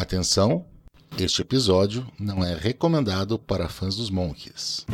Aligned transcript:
Atenção, 0.00 0.64
este 1.18 1.42
episódio 1.42 2.06
não 2.20 2.44
é 2.44 2.54
recomendado 2.54 3.36
para 3.36 3.68
fãs 3.68 3.96
dos 3.96 4.10
Monkeys. 4.10 4.86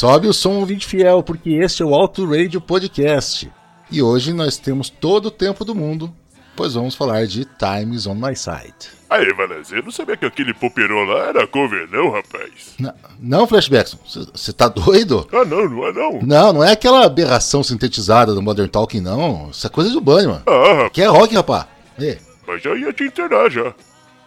Sobe 0.00 0.28
o 0.28 0.32
som 0.32 0.52
ouvinte 0.52 0.86
fiel, 0.86 1.22
porque 1.22 1.50
este 1.50 1.82
é 1.82 1.84
o 1.84 1.94
Auto 1.94 2.24
Radio 2.24 2.58
Podcast. 2.58 3.52
E 3.90 4.00
hoje 4.00 4.32
nós 4.32 4.56
temos 4.56 4.88
todo 4.88 5.26
o 5.26 5.30
tempo 5.30 5.62
do 5.62 5.74
mundo, 5.74 6.10
pois 6.56 6.72
vamos 6.72 6.94
falar 6.94 7.26
de 7.26 7.44
Times 7.44 8.06
on 8.06 8.14
My 8.14 8.34
Side. 8.34 8.96
Aí, 9.10 9.30
Vanessa, 9.34 9.76
eu 9.76 9.82
não 9.82 9.90
sabia 9.90 10.16
que 10.16 10.24
aquele 10.24 10.54
poperô 10.54 11.04
lá 11.04 11.26
era 11.26 11.46
cover, 11.46 11.86
não, 11.92 12.12
rapaz. 12.12 12.76
N 12.78 12.90
não, 13.20 13.46
Flashbackson, 13.46 13.98
você 14.32 14.54
tá 14.54 14.68
doido? 14.68 15.28
Ah, 15.30 15.44
não, 15.44 15.68
não 15.68 15.86
é 15.86 15.92
não. 15.92 16.18
Não, 16.22 16.52
não 16.54 16.64
é 16.64 16.72
aquela 16.72 17.04
aberração 17.04 17.62
sintetizada 17.62 18.32
do 18.32 18.40
Modern 18.40 18.70
Talking, 18.70 19.02
não. 19.02 19.50
Isso 19.50 19.66
é 19.66 19.68
coisa 19.68 19.90
do 19.90 20.00
banho, 20.00 20.30
mano. 20.30 20.42
Ah, 20.46 20.72
rapaz. 20.76 20.92
Que 20.94 21.02
é 21.02 21.08
rock, 21.08 21.34
rapaz. 21.34 21.66
Mas 22.46 22.62
já 22.62 22.74
ia 22.74 22.90
te 22.90 23.04
internar 23.04 23.50
já. 23.50 23.74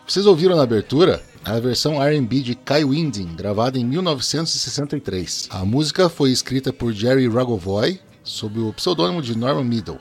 Vocês 0.06 0.28
ouviram 0.28 0.56
na 0.56 0.62
abertura? 0.62 1.19
A 1.46 1.59
versão 1.59 2.02
R&B 2.02 2.40
de 2.40 2.56
Kai 2.56 2.86
Winding, 2.86 3.36
gravada 3.36 3.78
em 3.78 3.86
1963. 3.86 5.50
A 5.50 5.66
música 5.66 6.08
foi 6.08 6.31
escrita 6.31 6.72
por 6.72 6.94
Jerry 6.94 7.28
Ragovoy, 7.28 8.00
sob 8.24 8.59
o 8.59 8.74
pseudônimo 8.74 9.22
de 9.22 9.38
Norman 9.38 9.66
Middle. 9.66 10.00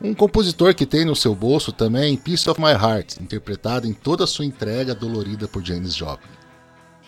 Um 0.00 0.14
compositor 0.14 0.74
que 0.74 0.86
tem 0.86 1.04
no 1.04 1.16
seu 1.16 1.34
bolso 1.34 1.72
também 1.72 2.16
Piece 2.16 2.48
of 2.48 2.60
My 2.60 2.72
Heart, 2.72 3.20
interpretada 3.20 3.86
em 3.86 3.92
toda 3.92 4.26
sua 4.26 4.44
entrega 4.44 4.94
dolorida 4.94 5.48
por 5.48 5.64
Janis 5.64 5.94
Joplin. 5.94 6.30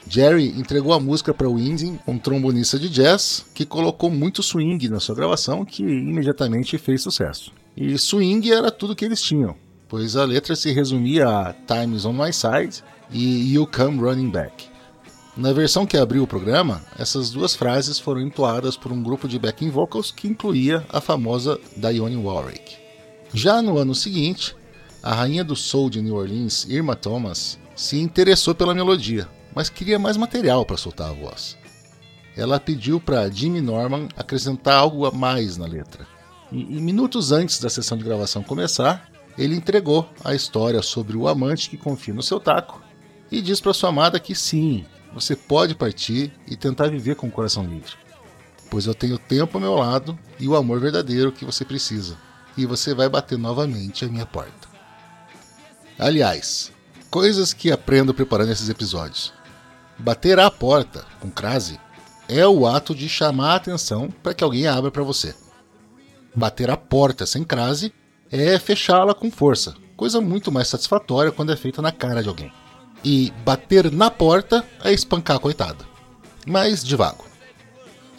Jerry 0.09 0.49
entregou 0.57 0.93
a 0.93 1.01
música 1.01 1.35
para 1.35 1.49
Winding, 1.49 1.99
um 2.07 2.19
trombonista 2.19 2.79
de 2.79 2.89
jazz, 2.89 3.45
que 3.55 3.67
colocou 3.67 4.09
muito 4.09 4.43
swing 4.43 4.89
na 4.89 5.01
sua 5.01 5.15
gravação, 5.15 5.65
que 5.65 5.83
imediatamente 5.83 6.79
fez 6.79 7.03
sucesso. 7.03 7.53
E 7.77 7.99
swing 7.99 8.51
era 8.53 8.71
tudo 8.71 8.95
que 8.95 9.05
eles 9.05 9.21
tinham, 9.21 9.57
pois 9.89 10.17
a 10.17 10.25
letra 10.25 10.55
se 10.55 10.73
resumia 10.73 11.29
a 11.29 11.53
Times 11.53 12.05
on 12.05 12.13
My 12.13 12.33
Side 12.33 12.83
e 13.11 13.55
You 13.55 13.67
Come 13.67 14.01
Running 14.01 14.31
Back. 14.31 14.77
Na 15.37 15.53
versão 15.53 15.85
que 15.85 15.99
abriu 15.99 16.23
o 16.23 16.27
programa, 16.27 16.83
essas 16.99 17.31
duas 17.31 17.55
frases 17.55 17.99
foram 17.99 18.23
entoadas 18.23 18.75
por 18.75 18.91
um 18.91 19.03
grupo 19.03 19.29
de 19.29 19.39
backing 19.39 19.69
vocals 19.69 20.11
que 20.11 20.27
incluía 20.27 20.83
a 20.89 20.99
famosa 20.99 21.61
Dionne 21.77 22.17
Warwick. 22.17 22.77
Já 23.35 23.61
no 23.61 23.77
ano 23.77 23.95
seguinte, 23.95 24.57
a 25.03 25.15
rainha 25.15 25.45
do 25.45 25.55
soul 25.55 25.91
de 25.91 26.01
New 26.01 26.15
Orleans, 26.15 26.65
Irma 26.71 26.97
Thomas, 26.97 27.59
se 27.75 27.99
interessou 28.01 28.55
pela 28.55 28.75
melodia, 28.75 29.29
mas 29.55 29.69
queria 29.69 29.99
mais 29.99 30.17
material 30.17 30.65
para 30.65 30.79
soltar 30.79 31.11
a 31.11 31.13
voz. 31.13 31.55
Ela 32.35 32.59
pediu 32.59 32.99
para 32.99 33.29
Jimmy 33.31 33.61
Norman 33.61 34.09
acrescentar 34.17 34.79
algo 34.79 35.05
a 35.05 35.11
mais 35.11 35.59
na 35.59 35.67
letra. 35.67 36.07
E, 36.51 36.61
e 36.61 36.81
minutos 36.81 37.31
antes 37.31 37.61
da 37.61 37.69
sessão 37.69 37.99
de 37.99 38.05
gravação 38.05 38.43
começar, 38.43 39.11
ele 39.37 39.55
entregou 39.55 40.09
a 40.25 40.35
história 40.35 40.81
sobre 40.81 41.15
o 41.15 41.29
amante 41.29 41.69
que 41.69 41.77
confia 41.77 42.15
no 42.15 42.23
seu 42.23 42.41
taco 42.41 42.86
e 43.31 43.41
diz 43.41 43.61
para 43.61 43.75
sua 43.75 43.91
amada 43.91 44.21
que 44.21 44.35
sim, 44.35 44.85
você 45.13 45.35
pode 45.35 45.75
partir 45.75 46.33
e 46.47 46.57
tentar 46.57 46.89
viver 46.89 47.17
com 47.17 47.27
o 47.29 47.33
coração 47.33 47.67
livre. 47.67 47.93
Pois 48.71 48.87
eu 48.87 48.95
tenho 48.95 49.19
tempo 49.19 49.57
ao 49.57 49.61
meu 49.61 49.75
lado 49.75 50.19
e 50.39 50.49
o 50.49 50.57
amor 50.57 50.81
verdadeiro 50.81 51.33
que 51.33 51.45
você 51.45 51.65
precisa, 51.65 52.17
e 52.57 52.67
você 52.67 52.95
vai 52.95 53.09
bater 53.09 53.39
novamente 53.39 54.05
a 54.05 54.09
minha 54.09 54.27
porta. 54.27 54.69
Aliás, 55.99 56.73
Coisas 57.17 57.55
que 57.55 57.71
aprendo 57.73 58.13
preparando 58.13 58.53
esses 58.53 58.69
episódios. 58.69 59.33
Bater 59.99 60.39
à 60.39 60.51
porta 60.51 61.07
com 61.21 61.31
crase 61.31 61.81
é 62.29 62.47
o 62.47 62.67
ato 62.67 62.95
de 62.95 63.09
chamar 63.09 63.53
a 63.53 63.57
atenção 63.57 64.11
para 64.23 64.35
que 64.35 64.45
alguém 64.45 64.67
abra 64.67 64.91
para 64.91 65.03
você. 65.03 65.35
Bater 66.35 66.69
a 66.69 66.77
porta 66.77 67.25
sem 67.25 67.43
crase 67.43 67.91
é 68.31 68.59
fechá-la 68.59 69.15
com 69.15 69.31
força, 69.31 69.75
coisa 69.97 70.21
muito 70.21 70.53
mais 70.53 70.69
satisfatória 70.69 71.33
quando 71.33 71.53
é 71.53 71.57
feita 71.57 71.81
na 71.81 71.93
cara 71.93 72.23
de 72.23 72.29
alguém. 72.29 72.53
E 73.09 73.33
bater 73.45 73.93
na 73.93 74.11
porta 74.11 74.65
é 74.83 74.93
espancar 74.93 75.37
a 75.37 75.39
coitada. 75.39 75.85
Mas 76.45 76.83
devago. 76.83 77.25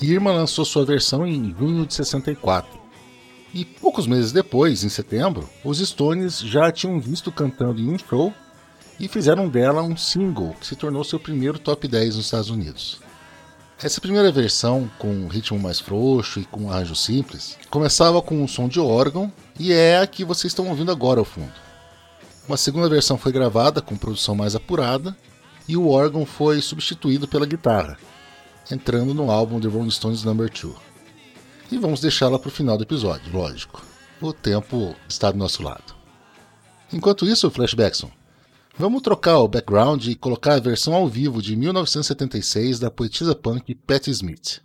Irma 0.01 0.31
lançou 0.31 0.63
sua 0.63 0.85
versão 0.85 1.27
em 1.27 1.53
junho 1.59 1.85
de 1.85 1.93
64. 1.93 2.79
E 3.53 3.65
poucos 3.65 4.07
meses 4.07 4.31
depois, 4.31 4.85
em 4.85 4.89
setembro, 4.89 5.49
os 5.61 5.79
Stones 5.79 6.39
já 6.39 6.67
a 6.67 6.71
tinham 6.71 7.01
visto 7.01 7.33
cantando 7.33 7.81
em 7.81 7.89
um 7.89 7.99
show 7.99 8.33
e 8.97 9.09
fizeram 9.09 9.49
dela 9.49 9.81
um 9.81 9.97
single 9.97 10.55
que 10.57 10.65
se 10.65 10.77
tornou 10.77 11.03
seu 11.03 11.19
primeiro 11.19 11.59
top 11.59 11.85
10 11.85 12.15
nos 12.15 12.23
Estados 12.23 12.49
Unidos. 12.49 13.01
Essa 13.83 13.99
primeira 13.99 14.31
versão, 14.31 14.89
com 14.97 15.09
um 15.09 15.27
ritmo 15.27 15.59
mais 15.59 15.81
frouxo 15.81 16.39
e 16.39 16.45
com 16.45 16.61
um 16.61 16.71
arranjo 16.71 16.95
simples, 16.95 17.57
começava 17.69 18.21
com 18.21 18.41
um 18.41 18.47
som 18.47 18.69
de 18.69 18.79
órgão 18.79 19.33
e 19.59 19.73
é 19.73 19.99
a 19.99 20.07
que 20.07 20.23
vocês 20.23 20.51
estão 20.51 20.69
ouvindo 20.69 20.93
agora 20.93 21.19
ao 21.19 21.25
fundo. 21.25 21.66
Uma 22.47 22.57
segunda 22.57 22.87
versão 22.87 23.17
foi 23.17 23.31
gravada 23.31 23.81
com 23.81 23.97
produção 23.97 24.35
mais 24.35 24.55
apurada 24.55 25.15
e 25.67 25.75
o 25.75 25.89
órgão 25.89 26.25
foi 26.25 26.61
substituído 26.61 27.27
pela 27.27 27.45
guitarra, 27.45 27.97
entrando 28.71 29.13
no 29.13 29.29
álbum 29.29 29.59
The 29.59 29.67
Rolling 29.67 29.91
Stones 29.91 30.23
No. 30.23 30.33
2. 30.33 30.75
E 31.71 31.77
vamos 31.77 31.99
deixá-la 31.99 32.39
para 32.39 32.47
o 32.47 32.51
final 32.51 32.77
do 32.77 32.83
episódio, 32.83 33.33
lógico. 33.33 33.83
O 34.21 34.31
tempo 34.31 34.95
está 35.09 35.29
do 35.29 35.37
nosso 35.37 35.61
lado. 35.61 35.95
Enquanto 36.91 37.25
isso, 37.25 37.51
Flashbackson, 37.51 38.09
Vamos 38.79 39.01
trocar 39.01 39.39
o 39.39 39.47
background 39.47 40.05
e 40.05 40.13
colocar 40.13 40.53
a 40.53 40.59
versão 40.59 40.93
ao 40.93 41.07
vivo 41.07 41.41
de 41.41 41.55
1976 41.55 42.77
da 42.77 42.91
poetisa 42.91 43.33
punk 43.33 43.73
Patti 43.73 44.11
Smith. 44.11 44.61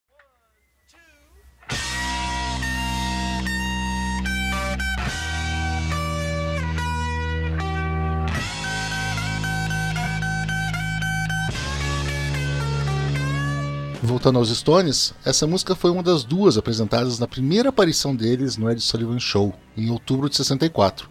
Voltando 14.04 14.40
aos 14.40 14.49
Stones, 14.49 15.14
essa 15.25 15.46
música 15.46 15.76
foi 15.76 15.88
uma 15.93 16.02
das 16.02 16.25
duas 16.25 16.58
apresentadas 16.58 17.20
na 17.20 17.28
primeira 17.28 17.69
aparição 17.69 18.16
deles 18.16 18.56
no 18.56 18.69
Ed 18.69 18.81
Sullivan 18.81 19.20
Show, 19.20 19.54
em 19.76 19.90
outubro 19.90 20.28
de 20.28 20.37
64. 20.37 21.08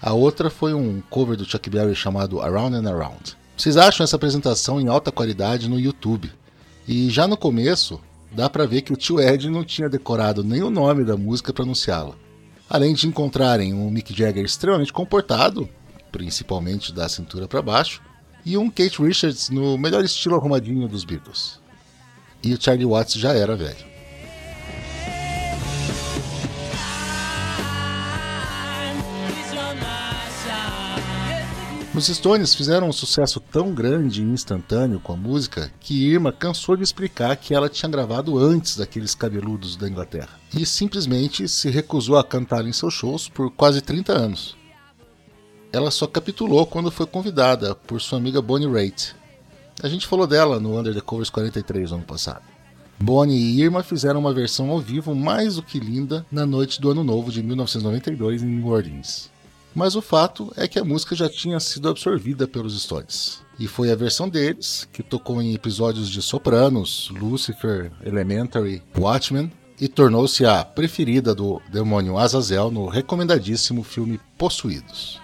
A 0.00 0.12
outra 0.12 0.48
foi 0.48 0.72
um 0.72 1.02
cover 1.10 1.36
do 1.36 1.44
Chuck 1.44 1.68
Berry 1.68 1.96
chamado 1.96 2.40
Around 2.40 2.76
and 2.76 2.88
Around. 2.88 3.36
Vocês 3.56 3.76
acham 3.76 4.04
essa 4.04 4.14
apresentação 4.14 4.80
em 4.80 4.86
alta 4.86 5.10
qualidade 5.10 5.68
no 5.68 5.80
YouTube. 5.80 6.30
E 6.86 7.10
já 7.10 7.26
no 7.26 7.36
começo, 7.36 8.00
dá 8.30 8.48
para 8.48 8.66
ver 8.66 8.82
que 8.82 8.92
o 8.92 8.96
tio 8.96 9.20
Ed 9.20 9.50
não 9.50 9.64
tinha 9.64 9.88
decorado 9.88 10.44
nem 10.44 10.62
o 10.62 10.70
nome 10.70 11.04
da 11.04 11.16
música 11.16 11.52
para 11.52 11.64
anunciá-la. 11.64 12.14
Além 12.70 12.94
de 12.94 13.08
encontrarem 13.08 13.74
um 13.74 13.90
Mick 13.90 14.16
Jagger 14.16 14.44
extremamente 14.44 14.92
comportado, 14.92 15.68
principalmente 16.12 16.92
da 16.92 17.08
cintura 17.08 17.48
para 17.48 17.60
baixo, 17.60 18.00
e 18.46 18.56
um 18.56 18.70
Kate 18.70 19.02
Richards 19.02 19.50
no 19.50 19.76
melhor 19.76 20.04
estilo 20.04 20.36
arrumadinho 20.36 20.86
dos 20.86 21.02
Beatles. 21.02 21.58
E 22.42 22.54
o 22.54 22.60
Charlie 22.60 22.86
Watts 22.86 23.14
já 23.14 23.32
era 23.32 23.56
velho. 23.56 23.88
Os 31.98 32.06
Stones 32.06 32.54
fizeram 32.54 32.88
um 32.88 32.92
sucesso 32.92 33.40
tão 33.40 33.74
grande 33.74 34.22
e 34.22 34.24
instantâneo 34.24 35.00
com 35.00 35.14
a 35.14 35.16
música 35.16 35.72
que 35.80 36.08
Irma 36.08 36.30
cansou 36.30 36.76
de 36.76 36.84
explicar 36.84 37.34
que 37.34 37.52
ela 37.52 37.68
tinha 37.68 37.90
gravado 37.90 38.38
antes 38.38 38.76
daqueles 38.76 39.16
cabeludos 39.16 39.74
da 39.74 39.88
Inglaterra 39.88 40.38
e 40.56 40.64
simplesmente 40.64 41.48
se 41.48 41.68
recusou 41.68 42.16
a 42.16 42.22
cantar 42.22 42.64
em 42.64 42.72
seus 42.72 42.94
shows 42.94 43.28
por 43.28 43.50
quase 43.50 43.80
30 43.80 44.12
anos. 44.12 44.56
Ela 45.72 45.90
só 45.90 46.06
capitulou 46.06 46.64
quando 46.66 46.88
foi 46.92 47.04
convidada 47.04 47.74
por 47.74 48.00
sua 48.00 48.18
amiga 48.18 48.40
Bonnie 48.40 48.70
Raitt. 48.70 49.16
A 49.82 49.88
gente 49.88 50.06
falou 50.06 50.26
dela 50.26 50.58
no 50.58 50.78
Under 50.78 50.94
the 50.94 51.00
Covers 51.00 51.30
43 51.30 51.92
ano 51.92 52.04
passado. 52.04 52.42
Bonnie 52.98 53.36
e 53.36 53.60
Irma 53.60 53.82
fizeram 53.82 54.20
uma 54.20 54.34
versão 54.34 54.70
ao 54.70 54.80
vivo 54.80 55.14
mais 55.14 55.56
do 55.56 55.62
que 55.62 55.78
linda 55.78 56.26
na 56.32 56.44
noite 56.44 56.80
do 56.80 56.90
Ano 56.90 57.04
Novo 57.04 57.30
de 57.30 57.42
1992 57.42 58.42
em 58.42 58.46
New 58.46 58.66
Orleans 58.66 59.30
mas 59.78 59.94
o 59.94 60.02
fato 60.02 60.52
é 60.56 60.66
que 60.66 60.76
a 60.76 60.84
música 60.84 61.14
já 61.14 61.28
tinha 61.28 61.60
sido 61.60 61.88
absorvida 61.88 62.48
pelos 62.48 62.80
Stones. 62.82 63.40
E 63.60 63.68
foi 63.68 63.92
a 63.92 63.96
versão 63.96 64.28
deles, 64.28 64.88
que 64.92 65.04
tocou 65.04 65.40
em 65.40 65.54
episódios 65.54 66.08
de 66.10 66.20
Sopranos, 66.20 67.10
Lucifer, 67.12 67.92
Elementary, 68.04 68.82
Watchmen, 68.96 69.52
e 69.80 69.86
tornou-se 69.86 70.44
a 70.44 70.64
preferida 70.64 71.32
do 71.32 71.62
demônio 71.70 72.18
Azazel 72.18 72.72
no 72.72 72.88
recomendadíssimo 72.88 73.84
filme 73.84 74.18
Possuídos. 74.36 75.20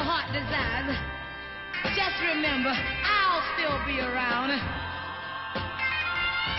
your 0.01 0.09
heart 0.09 0.33
desires, 0.33 0.97
just 1.93 2.17
remember, 2.25 2.73
I'll 2.73 3.45
still 3.53 3.77
be 3.85 4.01
around. 4.01 4.49
And 4.49 4.57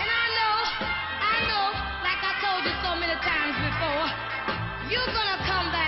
I 0.06 0.24
know, 0.38 0.58
I 0.78 1.42
know, 1.50 1.74
like 2.06 2.22
I 2.22 2.38
told 2.38 2.62
you 2.62 2.70
so 2.86 2.94
many 2.94 3.18
times 3.18 3.58
before, 3.66 4.06
you're 4.94 5.10
gonna 5.10 5.42
come 5.42 5.74
back. 5.74 5.81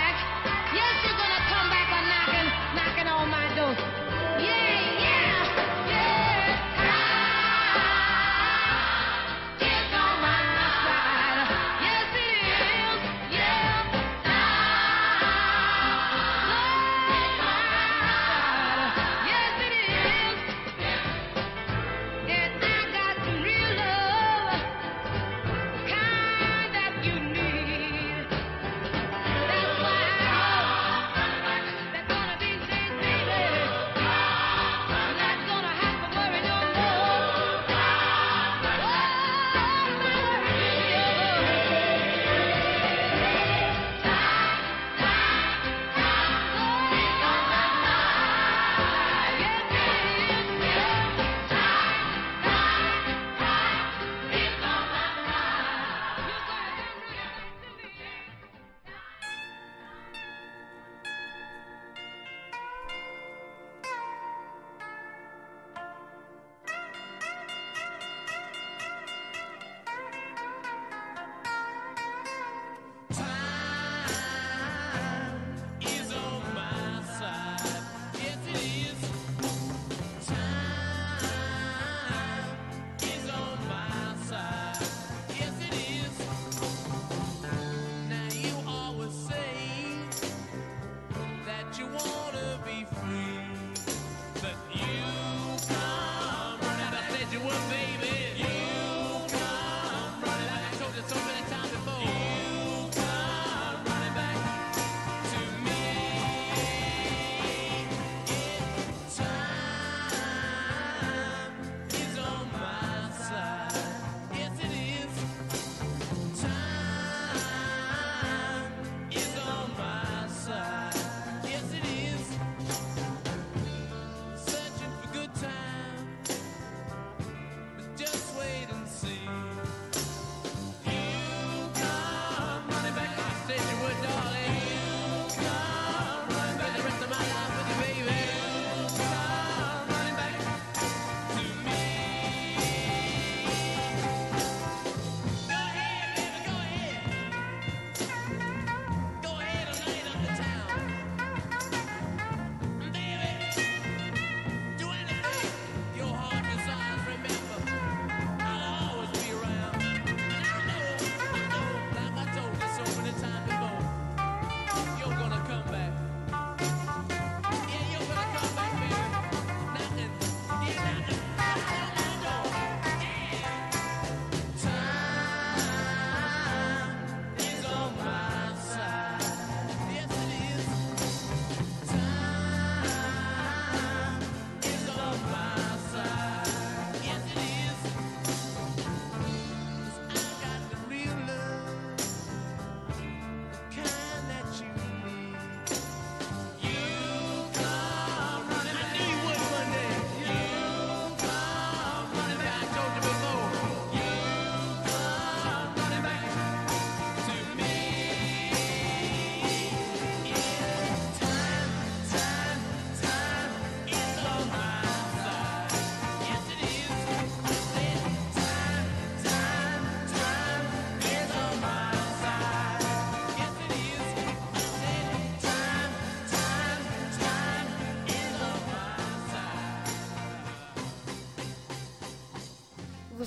Yeah. 98.01 98.54